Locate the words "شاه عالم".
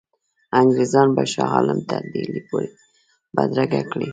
1.33-1.79